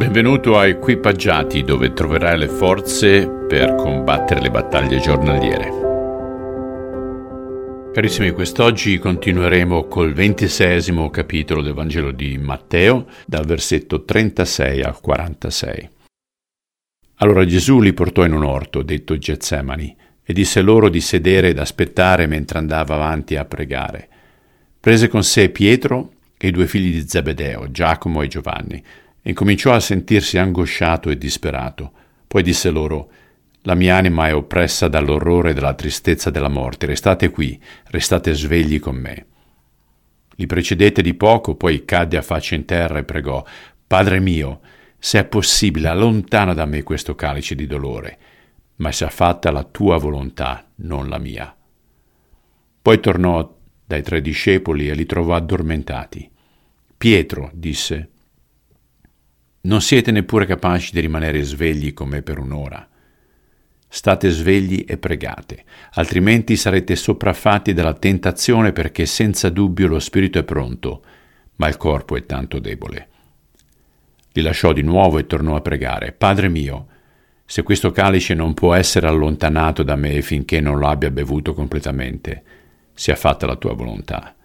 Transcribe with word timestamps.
Benvenuto 0.00 0.56
a 0.56 0.66
Equipaggiati 0.66 1.62
dove 1.62 1.92
troverai 1.92 2.38
le 2.38 2.48
forze 2.48 3.28
per 3.28 3.74
combattere 3.74 4.40
le 4.40 4.50
battaglie 4.50 4.98
giornaliere. 4.98 5.68
Carissimi, 7.92 8.30
quest'oggi 8.30 8.98
continueremo 8.98 9.88
col 9.88 10.14
ventisesimo 10.14 11.10
capitolo 11.10 11.60
del 11.60 11.74
Vangelo 11.74 12.12
di 12.12 12.38
Matteo, 12.38 13.08
dal 13.26 13.44
versetto 13.44 14.02
36 14.02 14.80
al 14.80 14.98
46. 15.02 15.90
Allora 17.16 17.44
Gesù 17.44 17.78
li 17.80 17.92
portò 17.92 18.24
in 18.24 18.32
un 18.32 18.44
orto, 18.44 18.80
detto 18.80 19.18
Getsemani, 19.18 19.94
e 20.24 20.32
disse 20.32 20.62
loro 20.62 20.88
di 20.88 21.02
sedere 21.02 21.48
ed 21.48 21.58
aspettare 21.58 22.26
mentre 22.26 22.56
andava 22.56 22.94
avanti 22.94 23.36
a 23.36 23.44
pregare. 23.44 24.08
Prese 24.80 25.08
con 25.08 25.22
sé 25.22 25.50
Pietro 25.50 26.12
e 26.38 26.48
i 26.48 26.52
due 26.52 26.66
figli 26.66 26.90
di 26.90 27.06
Zebedeo, 27.06 27.70
Giacomo 27.70 28.22
e 28.22 28.28
Giovanni, 28.28 28.82
incominciò 29.22 29.72
a 29.72 29.80
sentirsi 29.80 30.38
angosciato 30.38 31.10
e 31.10 31.18
disperato. 31.18 31.92
Poi 32.26 32.42
disse 32.42 32.70
loro, 32.70 33.10
La 33.62 33.74
mia 33.74 33.96
anima 33.96 34.26
è 34.26 34.34
oppressa 34.34 34.88
dall'orrore 34.88 35.50
e 35.50 35.54
dalla 35.54 35.74
tristezza 35.74 36.30
della 36.30 36.48
morte, 36.48 36.86
restate 36.86 37.30
qui, 37.30 37.60
restate 37.88 38.32
svegli 38.32 38.80
con 38.80 38.96
me. 38.96 39.26
Li 40.36 40.46
precedette 40.46 41.02
di 41.02 41.12
poco, 41.12 41.54
poi 41.54 41.84
cadde 41.84 42.16
a 42.16 42.22
faccia 42.22 42.54
in 42.54 42.64
terra 42.64 42.98
e 42.98 43.04
pregò, 43.04 43.44
Padre 43.86 44.20
mio, 44.20 44.60
se 44.98 45.18
è 45.18 45.24
possibile, 45.24 45.88
allontana 45.88 46.54
da 46.54 46.64
me 46.64 46.82
questo 46.82 47.14
calice 47.14 47.54
di 47.54 47.66
dolore, 47.66 48.18
ma 48.76 48.92
sia 48.92 49.10
fatta 49.10 49.50
la 49.50 49.64
tua 49.64 49.98
volontà, 49.98 50.66
non 50.76 51.08
la 51.08 51.18
mia. 51.18 51.54
Poi 52.80 53.00
tornò 53.00 53.58
dai 53.84 54.02
tre 54.02 54.22
discepoli 54.22 54.88
e 54.88 54.94
li 54.94 55.04
trovò 55.04 55.34
addormentati. 55.34 56.30
Pietro 56.96 57.50
disse, 57.52 58.08
non 59.62 59.82
siete 59.82 60.10
neppure 60.10 60.46
capaci 60.46 60.92
di 60.92 61.00
rimanere 61.00 61.42
svegli 61.42 61.92
con 61.92 62.08
me 62.08 62.22
per 62.22 62.38
un'ora. 62.38 62.88
State 63.92 64.30
svegli 64.30 64.84
e 64.86 64.96
pregate, 64.96 65.64
altrimenti 65.94 66.56
sarete 66.56 66.96
sopraffatti 66.96 67.74
dalla 67.74 67.92
tentazione 67.92 68.72
perché 68.72 69.04
senza 69.04 69.48
dubbio 69.48 69.88
lo 69.88 69.98
spirito 69.98 70.38
è 70.38 70.44
pronto, 70.44 71.02
ma 71.56 71.68
il 71.68 71.76
corpo 71.76 72.16
è 72.16 72.24
tanto 72.24 72.58
debole. 72.58 73.08
Li 74.32 74.42
lasciò 74.42 74.72
di 74.72 74.82
nuovo 74.82 75.18
e 75.18 75.26
tornò 75.26 75.56
a 75.56 75.60
pregare. 75.60 76.12
Padre 76.12 76.48
mio, 76.48 76.86
se 77.44 77.62
questo 77.62 77.90
calice 77.90 78.32
non 78.32 78.54
può 78.54 78.74
essere 78.74 79.08
allontanato 79.08 79.82
da 79.82 79.96
me 79.96 80.22
finché 80.22 80.60
non 80.60 80.78
lo 80.78 80.86
abbia 80.86 81.10
bevuto 81.10 81.52
completamente, 81.52 82.44
sia 82.94 83.16
fatta 83.16 83.44
la 83.44 83.56
tua 83.56 83.74
volontà. 83.74 84.36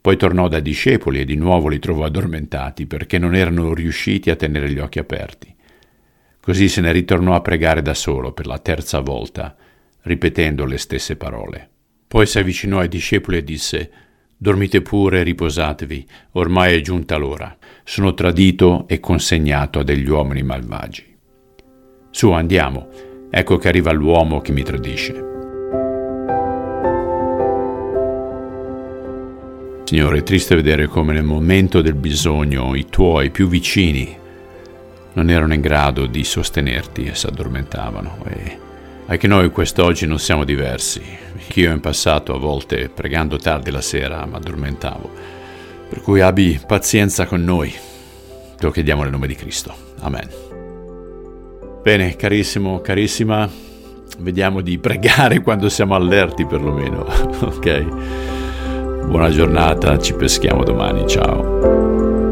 Poi 0.00 0.16
tornò 0.16 0.48
dai 0.48 0.62
discepoli 0.62 1.20
e 1.20 1.24
di 1.24 1.36
nuovo 1.36 1.68
li 1.68 1.78
trovò 1.78 2.04
addormentati 2.04 2.86
perché 2.86 3.18
non 3.18 3.34
erano 3.34 3.74
riusciti 3.74 4.30
a 4.30 4.36
tenere 4.36 4.70
gli 4.70 4.78
occhi 4.78 4.98
aperti. 4.98 5.54
Così 6.40 6.68
se 6.68 6.80
ne 6.80 6.90
ritornò 6.90 7.34
a 7.34 7.42
pregare 7.42 7.82
da 7.82 7.92
solo 7.92 8.32
per 8.32 8.46
la 8.46 8.58
terza 8.58 9.00
volta, 9.00 9.54
ripetendo 10.02 10.64
le 10.64 10.78
stesse 10.78 11.16
parole. 11.16 11.68
Poi 12.08 12.26
si 12.26 12.38
avvicinò 12.38 12.78
ai 12.78 12.88
discepoli 12.88 13.36
e 13.36 13.44
disse 13.44 13.90
Dormite 14.42 14.80
pure 14.80 15.20
e 15.20 15.22
riposatevi, 15.22 16.08
ormai 16.32 16.74
è 16.74 16.80
giunta 16.80 17.18
l'ora. 17.18 17.54
Sono 17.84 18.14
tradito 18.14 18.88
e 18.88 18.98
consegnato 18.98 19.80
a 19.80 19.84
degli 19.84 20.08
uomini 20.08 20.42
malvagi. 20.42 21.14
Su, 22.10 22.30
andiamo. 22.30 22.88
Ecco 23.30 23.58
che 23.58 23.68
arriva 23.68 23.92
l'uomo 23.92 24.40
che 24.40 24.52
mi 24.52 24.62
tradisce. 24.62 25.29
Signore, 29.90 30.18
è 30.18 30.22
triste 30.22 30.54
vedere 30.54 30.86
come 30.86 31.12
nel 31.12 31.24
momento 31.24 31.82
del 31.82 31.94
bisogno 31.94 32.76
i 32.76 32.86
tuoi 32.88 33.30
più 33.30 33.48
vicini 33.48 34.16
non 35.14 35.28
erano 35.28 35.52
in 35.52 35.60
grado 35.60 36.06
di 36.06 36.22
sostenerti 36.22 37.06
e 37.06 37.16
si 37.16 37.26
addormentavano. 37.26 38.18
E 38.28 38.58
anche 39.06 39.26
noi 39.26 39.50
quest'oggi 39.50 40.06
non 40.06 40.20
siamo 40.20 40.44
diversi. 40.44 41.02
Io 41.54 41.72
in 41.72 41.80
passato 41.80 42.32
a 42.32 42.38
volte 42.38 42.88
pregando 42.88 43.36
tardi 43.36 43.72
la 43.72 43.80
sera 43.80 44.24
mi 44.26 44.36
addormentavo. 44.36 45.10
Per 45.88 46.00
cui 46.02 46.20
abbi 46.20 46.60
pazienza 46.64 47.26
con 47.26 47.42
noi. 47.42 47.70
Te 47.70 48.64
lo 48.64 48.70
chiediamo 48.70 49.02
nel 49.02 49.10
nome 49.10 49.26
di 49.26 49.34
Cristo. 49.34 49.74
Amen. 50.02 50.28
Bene, 51.82 52.14
carissimo, 52.14 52.80
carissima, 52.80 53.50
vediamo 54.18 54.60
di 54.60 54.78
pregare 54.78 55.40
quando 55.40 55.68
siamo 55.68 55.96
allerti 55.96 56.46
perlomeno, 56.46 57.04
ok? 57.42 58.39
Buona 59.04 59.30
giornata, 59.30 59.98
ci 59.98 60.14
peschiamo 60.14 60.62
domani, 60.62 61.06
ciao. 61.06 62.29